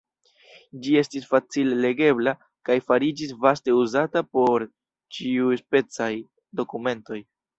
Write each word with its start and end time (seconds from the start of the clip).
Ĝi 0.85 0.93
estis 1.01 1.27
facile 1.33 1.75
legebla 1.81 2.33
kaj 2.69 2.77
fariĝis 2.87 3.35
vaste 3.45 3.77
uzata 3.81 4.25
por 4.37 4.67
ĉiuspecaj 5.19 6.11
dokumentoj. 6.63 7.23